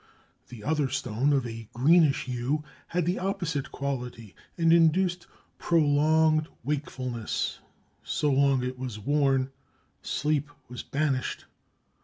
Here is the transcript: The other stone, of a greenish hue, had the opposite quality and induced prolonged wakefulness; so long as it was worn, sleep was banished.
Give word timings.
The 0.49 0.63
other 0.63 0.89
stone, 0.89 1.31
of 1.31 1.45
a 1.45 1.69
greenish 1.73 2.23
hue, 2.23 2.63
had 2.87 3.05
the 3.05 3.19
opposite 3.19 3.71
quality 3.71 4.33
and 4.57 4.73
induced 4.73 5.27
prolonged 5.59 6.47
wakefulness; 6.63 7.59
so 8.01 8.31
long 8.31 8.63
as 8.63 8.69
it 8.69 8.79
was 8.79 8.97
worn, 8.97 9.51
sleep 10.01 10.49
was 10.69 10.81
banished. 10.81 11.45